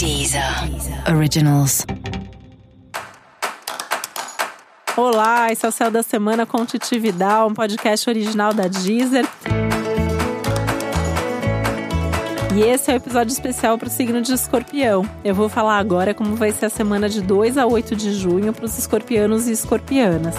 Deezer 0.00 0.42
Originals. 1.14 1.84
Olá, 4.96 5.52
esse 5.52 5.66
é 5.66 5.68
o 5.68 5.70
Céu 5.70 5.90
da 5.90 6.02
Semana 6.02 6.46
com 6.46 6.64
Titi 6.64 6.98
Vidal, 6.98 7.50
um 7.50 7.52
podcast 7.52 8.08
original 8.08 8.54
da 8.54 8.66
Deezer. 8.66 9.28
E 12.56 12.62
esse 12.62 12.90
é 12.90 12.94
o 12.94 12.96
um 12.96 12.96
episódio 12.96 13.30
especial 13.30 13.76
para 13.76 13.88
o 13.88 13.90
signo 13.90 14.22
de 14.22 14.32
escorpião. 14.32 15.06
Eu 15.22 15.34
vou 15.34 15.50
falar 15.50 15.76
agora 15.76 16.14
como 16.14 16.34
vai 16.34 16.50
ser 16.50 16.64
a 16.64 16.70
semana 16.70 17.06
de 17.06 17.20
2 17.20 17.58
a 17.58 17.66
8 17.66 17.94
de 17.94 18.14
junho 18.14 18.54
para 18.54 18.64
os 18.64 18.78
escorpianos 18.78 19.48
e 19.48 19.52
escorpianas. 19.52 20.34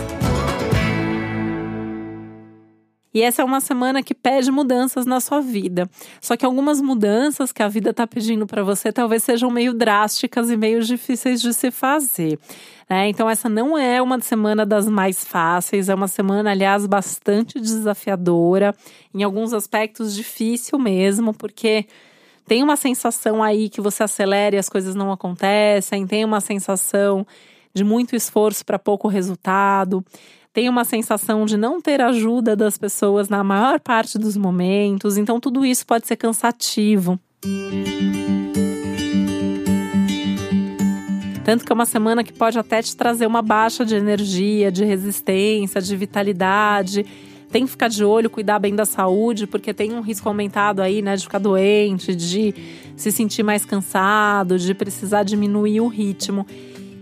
E 3.14 3.22
essa 3.22 3.42
é 3.42 3.46
uma 3.46 3.60
semana 3.60 4.02
que 4.02 4.16
pede 4.16 4.52
mudanças 4.52 5.06
na 5.06 5.20
sua 5.20 5.42
vida. 5.42 5.90
Só 6.22 6.38
que 6.38 6.46
algumas 6.46 6.80
mudanças 6.80 7.52
que 7.52 7.62
a 7.62 7.68
vida 7.68 7.90
está 7.90 8.08
pedindo 8.08 8.48
para 8.48 8.64
você 8.64 8.92
talvez 8.92 9.24
sejam 9.24 9.52
meio 9.52 9.74
drásticas 9.74 10.50
e 10.50 10.56
meio 10.56 10.82
difíceis 10.82 11.42
de 11.42 11.54
se 11.54 11.72
fazer. 11.72 12.40
Né? 12.90 13.10
Então, 13.10 13.30
essa 13.30 13.50
não 13.50 13.78
é 13.78 14.02
uma 14.02 14.20
semana 14.22 14.66
das 14.66 14.88
mais 14.88 15.26
fáceis, 15.26 15.90
é 15.90 15.96
uma 15.96 16.08
semana, 16.08 16.52
aliás, 16.52 16.86
bastante 16.86 17.60
desafiadora, 17.60 18.76
em 19.14 19.24
alguns 19.24 19.54
aspectos 19.54 20.16
difícil 20.16 20.78
mesmo, 20.80 21.34
porque 21.34 21.86
tem 22.46 22.64
uma 22.64 22.76
sensação 22.76 23.42
aí 23.42 23.70
que 23.70 23.80
você 23.80 24.04
acelera 24.04 24.56
e 24.56 24.60
as 24.60 24.68
coisas 24.68 24.94
não 24.94 25.12
acontecem, 25.12 26.06
tem 26.06 26.26
uma 26.26 26.42
sensação 26.42 27.26
de 27.74 27.84
muito 27.84 28.16
esforço 28.16 28.66
para 28.66 28.80
pouco 28.80 29.08
resultado 29.08 30.04
tem 30.54 30.68
uma 30.68 30.84
sensação 30.84 31.46
de 31.46 31.56
não 31.56 31.82
ter 31.82 32.02
ajuda 32.02 32.56
das 32.56 32.78
pessoas 32.78 33.30
na 33.30 33.44
maior 33.44 33.80
parte 33.80 34.18
dos 34.18 34.36
momentos, 34.36 35.18
então 35.18 35.40
tudo 35.40 35.66
isso 35.66 35.86
pode 35.86 36.06
ser 36.06 36.18
cansativo. 36.18 37.18
Tanto 41.44 41.66
que 41.66 41.72
é 41.72 41.74
uma 41.74 41.86
semana 41.86 42.24
que 42.24 42.34
pode 42.34 42.60
até 42.60 42.82
te 42.82 42.96
trazer 42.96 43.26
uma 43.26 43.42
baixa 43.42 43.86
de 43.86 43.96
energia, 43.96 44.72
de 44.72 44.84
resistência, 44.86 45.82
de 45.82 45.96
vitalidade. 45.96 47.06
Tem 47.50 47.66
que 47.66 47.72
ficar 47.72 47.88
de 47.88 48.04
olho, 48.04 48.30
cuidar 48.30 48.60
bem 48.60 48.76
da 48.76 48.86
saúde, 48.86 49.48
porque 49.48 49.74
tem 49.74 49.94
um 49.94 50.02
risco 50.02 50.28
aumentado 50.30 50.82
aí, 50.82 51.02
né, 51.02 51.16
de 51.16 51.24
ficar 51.24 51.40
doente, 51.40 52.14
de 52.14 52.54
se 52.96 53.12
sentir 53.12 53.44
mais 53.44 53.66
cansado, 53.66 54.60
de 54.60 54.74
precisar 54.74 55.24
diminuir 55.24 55.82
o 55.82 55.88
ritmo. 55.88 56.46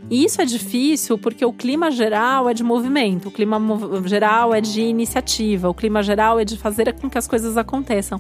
E 0.10 0.26
isso 0.26 0.42
é 0.42 0.46
difícil 0.46 1.18
porque 1.18 1.46
o 1.46 1.54
clima 1.54 1.92
geral 1.92 2.50
é 2.50 2.54
de 2.54 2.64
movimento, 2.64 3.28
o 3.28 3.32
clima 3.32 3.62
geral 4.06 4.54
é 4.54 4.60
de 4.60 4.82
iniciativa, 4.82 5.70
o 5.70 5.74
clima 5.74 6.02
geral 6.02 6.40
é 6.40 6.46
de 6.46 6.58
fazer 6.58 6.94
com 6.94 7.10
que 7.10 7.18
as 7.18 7.28
coisas 7.28 7.58
aconteçam. 7.58 8.20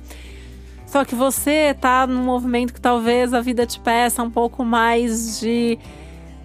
Só 0.85 1.03
que 1.03 1.15
você 1.15 1.71
está 1.71 2.05
num 2.05 2.23
movimento 2.23 2.73
que 2.73 2.81
talvez 2.81 3.33
a 3.33 3.41
vida 3.41 3.65
te 3.65 3.79
peça 3.79 4.21
um 4.21 4.29
pouco 4.29 4.63
mais 4.63 5.39
de 5.39 5.79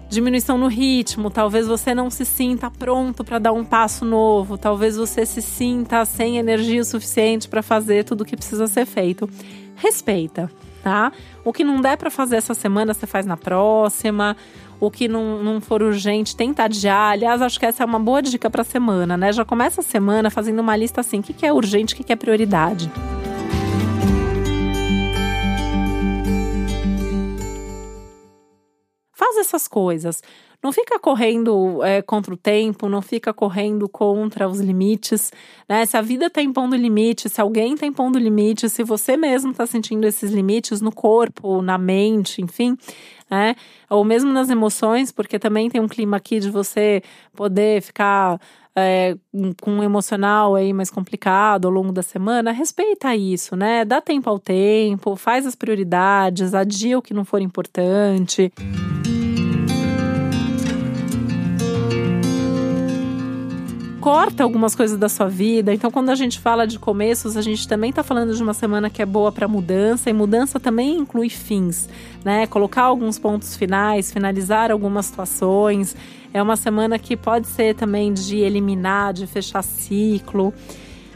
diminuição 0.09 0.57
no 0.57 0.67
ritmo, 0.67 1.29
talvez 1.29 1.67
você 1.67 1.93
não 1.93 2.09
se 2.09 2.25
sinta 2.25 2.69
pronto 2.69 3.23
para 3.23 3.39
dar 3.39 3.51
um 3.53 3.65
passo 3.65 4.05
novo, 4.05 4.57
talvez 4.57 4.97
você 4.97 5.25
se 5.25 5.41
sinta 5.41 6.05
sem 6.05 6.37
energia 6.37 6.83
suficiente 6.83 7.49
para 7.49 7.61
fazer 7.61 8.03
tudo 8.03 8.21
o 8.21 8.25
que 8.25 8.35
precisa 8.35 8.67
ser 8.67 8.85
feito. 8.85 9.29
Respeita, 9.75 10.49
tá? 10.83 11.11
O 11.43 11.51
que 11.51 11.63
não 11.63 11.81
der 11.81 11.97
para 11.97 12.09
fazer 12.09 12.35
essa 12.35 12.53
semana, 12.53 12.93
você 12.93 13.07
faz 13.07 13.25
na 13.25 13.35
próxima 13.35 14.37
o 14.79 14.91
que 14.91 15.07
não, 15.07 15.43
não 15.43 15.61
for 15.61 15.81
urgente, 15.81 16.35
tenta 16.35 16.63
adiar. 16.63 17.13
Aliás, 17.13 17.41
acho 17.41 17.59
que 17.59 17.65
essa 17.65 17.83
é 17.83 17.85
uma 17.85 17.99
boa 17.99 18.21
dica 18.21 18.49
para 18.49 18.61
a 18.61 18.65
semana, 18.65 19.15
né? 19.17 19.31
Já 19.31 19.45
começa 19.45 19.81
a 19.81 19.83
semana 19.83 20.29
fazendo 20.29 20.59
uma 20.59 20.75
lista 20.75 21.01
assim: 21.01 21.19
o 21.19 21.23
que, 21.23 21.33
que 21.33 21.45
é 21.45 21.53
urgente, 21.53 21.93
o 21.93 21.97
que, 21.97 22.03
que 22.03 22.13
é 22.13 22.15
prioridade. 22.15 22.91
Faz 29.25 29.37
essas 29.37 29.67
coisas. 29.67 30.21
Não 30.61 30.71
fica 30.71 30.99
correndo 30.99 31.83
é, 31.83 31.99
contra 32.03 32.31
o 32.31 32.37
tempo, 32.37 32.87
não 32.87 33.01
fica 33.01 33.33
correndo 33.33 33.89
contra 33.89 34.47
os 34.47 34.59
limites. 34.59 35.33
Né? 35.67 35.83
Se 35.87 35.97
a 35.97 36.01
vida 36.01 36.27
está 36.27 36.43
impondo 36.43 36.75
limite, 36.75 37.27
se 37.27 37.41
alguém 37.41 37.73
está 37.73 37.87
impondo 37.87 38.19
limite, 38.19 38.69
se 38.69 38.83
você 38.83 39.17
mesmo 39.17 39.49
está 39.49 39.65
sentindo 39.65 40.05
esses 40.05 40.29
limites 40.31 40.79
no 40.79 40.91
corpo, 40.91 41.59
na 41.59 41.75
mente, 41.75 42.39
enfim, 42.39 42.77
né? 43.27 43.55
Ou 43.89 44.03
mesmo 44.03 44.31
nas 44.31 44.51
emoções, 44.51 45.11
porque 45.11 45.39
também 45.39 45.71
tem 45.71 45.81
um 45.81 45.87
clima 45.87 46.17
aqui 46.17 46.39
de 46.39 46.51
você 46.51 47.01
poder 47.35 47.81
ficar 47.81 48.39
é, 48.75 49.17
com 49.59 49.71
um 49.71 49.83
emocional 49.83 50.53
aí 50.53 50.71
mais 50.71 50.91
complicado 50.91 51.65
ao 51.65 51.71
longo 51.71 51.91
da 51.91 52.03
semana, 52.03 52.51
respeita 52.51 53.15
isso, 53.15 53.55
né? 53.55 53.85
Dá 53.85 54.01
tempo 54.01 54.29
ao 54.29 54.37
tempo, 54.37 55.15
faz 55.15 55.47
as 55.47 55.55
prioridades, 55.55 56.53
adia 56.53 56.99
o 56.99 57.01
que 57.01 57.13
não 57.13 57.25
for 57.25 57.41
importante. 57.41 58.53
Corta 64.05 64.43
algumas 64.43 64.75
coisas 64.75 64.99
da 64.99 65.09
sua 65.09 65.27
vida. 65.27 65.73
Então, 65.73 65.89
quando 65.89 66.11
a 66.11 66.15
gente 66.15 66.39
fala 66.39 66.67
de 66.67 66.77
começos, 66.77 67.35
a 67.35 67.41
gente 67.41 67.67
também 67.67 67.89
está 67.89 68.03
falando 68.03 68.35
de 68.35 68.43
uma 68.43 68.53
semana 68.53 68.87
que 68.87 69.01
é 69.01 69.05
boa 69.05 69.31
para 69.31 69.47
mudança, 69.47 70.11
e 70.11 70.13
mudança 70.13 70.59
também 70.59 70.95
inclui 70.95 71.27
fins, 71.27 71.89
né? 72.23 72.45
Colocar 72.45 72.83
alguns 72.83 73.17
pontos 73.17 73.55
finais, 73.55 74.11
finalizar 74.11 74.69
algumas 74.69 75.07
situações. 75.07 75.95
É 76.31 76.39
uma 76.39 76.55
semana 76.55 76.99
que 76.99 77.17
pode 77.17 77.47
ser 77.47 77.73
também 77.73 78.13
de 78.13 78.37
eliminar, 78.37 79.11
de 79.11 79.25
fechar 79.25 79.63
ciclo. 79.63 80.53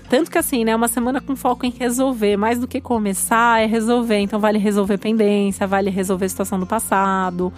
Tanto 0.10 0.32
que 0.32 0.40
assim, 0.40 0.66
né, 0.66 0.76
uma 0.76 0.88
semana 0.88 1.22
com 1.22 1.36
foco 1.36 1.68
em 1.68 1.70
resolver, 1.70 2.38
mais 2.38 2.58
do 2.58 2.68
que 2.68 2.82
começar, 2.82 3.62
é 3.62 3.68
resolver. 3.68 4.18
Então 4.18 4.40
vale 4.40 4.58
resolver 4.58 4.98
pendência, 4.98 5.68
vale 5.68 5.92
resolver 5.92 6.28
situação 6.28 6.60
do 6.60 6.66
passado, 6.66 7.54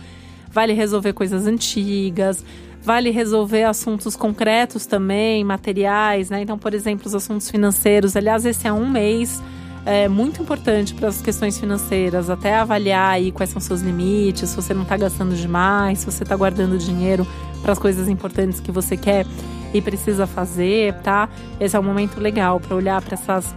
vale 0.51 0.73
resolver 0.73 1.13
coisas 1.13 1.47
antigas, 1.47 2.43
Vale 2.83 3.11
resolver 3.11 3.63
assuntos 3.63 4.15
concretos 4.15 4.85
também, 4.85 5.43
materiais, 5.43 6.29
né? 6.29 6.41
Então, 6.41 6.57
por 6.57 6.73
exemplo, 6.73 7.05
os 7.05 7.13
assuntos 7.13 7.49
financeiros. 7.49 8.15
Aliás, 8.15 8.45
esse 8.45 8.67
é 8.67 8.73
um 8.73 8.89
mês 8.89 9.41
é 9.85 10.07
muito 10.07 10.41
importante 10.41 10.93
para 10.93 11.07
as 11.07 11.21
questões 11.21 11.57
financeiras, 11.57 12.29
até 12.29 12.55
avaliar 12.55 13.13
aí 13.13 13.31
quais 13.31 13.49
são 13.49 13.59
seus 13.59 13.81
limites, 13.81 14.49
se 14.49 14.55
você 14.55 14.73
não 14.73 14.83
está 14.83 14.95
gastando 14.95 15.35
demais, 15.35 15.99
se 15.99 16.05
você 16.05 16.23
está 16.23 16.35
guardando 16.35 16.77
dinheiro 16.77 17.25
para 17.61 17.71
as 17.71 17.79
coisas 17.79 18.07
importantes 18.07 18.59
que 18.59 18.71
você 18.71 18.95
quer 18.95 19.25
e 19.73 19.81
precisa 19.81 20.27
fazer, 20.27 20.93
tá? 21.01 21.29
Esse 21.59 21.75
é 21.75 21.79
um 21.79 21.83
momento 21.83 22.19
legal 22.19 22.59
para 22.59 22.75
olhar 22.75 23.01
para 23.01 23.15
essas 23.15 23.55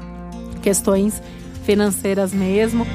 questões 0.62 1.22
financeiras 1.64 2.32
mesmo 2.32 2.86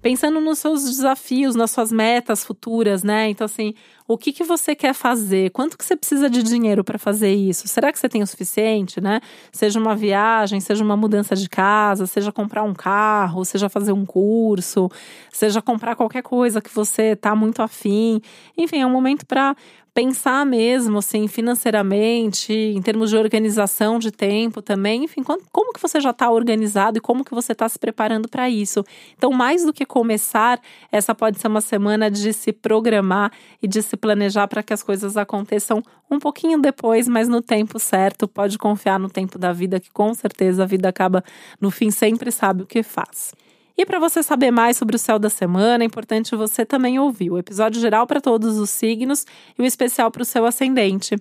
pensando 0.00 0.40
nos 0.40 0.58
seus 0.58 0.84
desafios, 0.84 1.54
nas 1.54 1.70
suas 1.70 1.90
metas 1.90 2.44
futuras, 2.44 3.02
né? 3.02 3.28
Então, 3.28 3.44
assim, 3.44 3.74
o 4.08 4.16
que, 4.16 4.32
que 4.32 4.42
você 4.42 4.74
quer 4.74 4.94
fazer? 4.94 5.50
Quanto 5.50 5.76
que 5.76 5.84
você 5.84 5.94
precisa 5.94 6.30
de 6.30 6.42
dinheiro 6.42 6.82
para 6.82 6.98
fazer 6.98 7.34
isso? 7.34 7.68
Será 7.68 7.92
que 7.92 7.98
você 7.98 8.08
tem 8.08 8.22
o 8.22 8.26
suficiente, 8.26 9.02
né? 9.02 9.20
Seja 9.52 9.78
uma 9.78 9.94
viagem, 9.94 10.60
seja 10.60 10.82
uma 10.82 10.96
mudança 10.96 11.36
de 11.36 11.46
casa, 11.46 12.06
seja 12.06 12.32
comprar 12.32 12.62
um 12.62 12.72
carro, 12.72 13.44
seja 13.44 13.68
fazer 13.68 13.92
um 13.92 14.06
curso, 14.06 14.90
seja 15.30 15.60
comprar 15.60 15.94
qualquer 15.94 16.22
coisa 16.22 16.62
que 16.62 16.74
você 16.74 17.14
tá 17.14 17.36
muito 17.36 17.60
afim. 17.60 18.22
Enfim, 18.56 18.78
é 18.78 18.86
um 18.86 18.90
momento 18.90 19.26
para 19.26 19.54
pensar 19.98 20.46
mesmo, 20.46 20.98
assim, 20.98 21.26
financeiramente, 21.26 22.52
em 22.52 22.80
termos 22.80 23.10
de 23.10 23.16
organização 23.16 23.98
de 23.98 24.12
tempo 24.12 24.62
também, 24.62 25.02
enfim, 25.02 25.24
como 25.24 25.72
que 25.72 25.82
você 25.82 26.00
já 26.00 26.10
está 26.10 26.30
organizado 26.30 26.98
e 26.98 27.00
como 27.00 27.24
que 27.24 27.34
você 27.34 27.50
está 27.50 27.68
se 27.68 27.80
preparando 27.80 28.28
para 28.28 28.48
isso. 28.48 28.84
Então, 29.16 29.32
mais 29.32 29.64
do 29.64 29.72
que 29.72 29.84
começar, 29.84 30.60
essa 30.92 31.16
pode 31.16 31.40
ser 31.40 31.48
uma 31.48 31.60
semana 31.60 32.08
de 32.08 32.32
se 32.32 32.52
programar 32.52 33.32
e 33.60 33.66
de 33.66 33.82
se 33.82 33.96
planejar 33.98 34.48
para 34.48 34.62
que 34.62 34.72
as 34.72 34.82
coisas 34.82 35.16
aconteçam 35.16 35.82
um 36.10 36.18
pouquinho 36.18 36.58
depois, 36.58 37.06
mas 37.06 37.28
no 37.28 37.42
tempo 37.42 37.78
certo. 37.78 38.26
Pode 38.26 38.56
confiar 38.56 38.98
no 38.98 39.10
tempo 39.10 39.38
da 39.38 39.52
vida, 39.52 39.78
que 39.78 39.90
com 39.90 40.14
certeza 40.14 40.62
a 40.62 40.66
vida 40.66 40.88
acaba, 40.88 41.22
no 41.60 41.70
fim, 41.70 41.90
sempre 41.90 42.32
sabe 42.32 42.62
o 42.62 42.66
que 42.66 42.82
faz. 42.82 43.34
E 43.76 43.84
para 43.84 44.00
você 44.00 44.22
saber 44.22 44.50
mais 44.50 44.76
sobre 44.76 44.96
o 44.96 44.98
céu 44.98 45.18
da 45.18 45.30
semana, 45.30 45.84
é 45.84 45.86
importante 45.86 46.34
você 46.34 46.64
também 46.64 46.98
ouvir 46.98 47.30
o 47.30 47.38
episódio 47.38 47.80
geral 47.80 48.06
para 48.06 48.20
todos 48.20 48.58
os 48.58 48.70
signos 48.70 49.24
e 49.56 49.62
o 49.62 49.64
especial 49.64 50.10
para 50.10 50.22
o 50.22 50.24
seu 50.24 50.46
ascendente. 50.46 51.16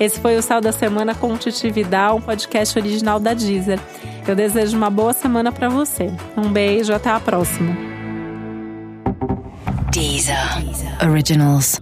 Esse 0.00 0.18
foi 0.18 0.36
o 0.36 0.42
Céu 0.42 0.60
da 0.60 0.72
Semana 0.72 1.14
com 1.14 1.36
Titi 1.36 1.70
Vidal, 1.70 2.16
um 2.16 2.20
podcast 2.20 2.76
original 2.76 3.20
da 3.20 3.34
Deezer. 3.34 3.78
Eu 4.26 4.34
desejo 4.34 4.76
uma 4.76 4.90
boa 4.90 5.12
semana 5.12 5.52
para 5.52 5.68
você. 5.68 6.10
Um 6.36 6.52
beijo, 6.52 6.92
até 6.92 7.10
a 7.10 7.20
próxima. 7.20 7.91
Deezer. 10.02 10.58
Originals. 11.00 11.78